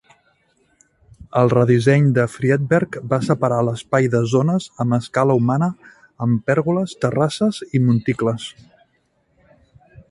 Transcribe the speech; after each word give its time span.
El 1.41 1.51
redisseny 1.53 2.07
de 2.15 2.23
Friedberg 2.35 2.97
va 3.11 3.19
separar 3.27 3.59
l'espai 3.67 4.09
en 4.21 4.25
zones 4.33 4.67
amb 4.85 4.99
escala 4.99 5.37
humana 5.43 5.69
amb 6.27 6.43
pèrgoles, 6.51 6.99
terrasses 7.05 7.63
i 7.81 7.85
monticles. 7.91 8.51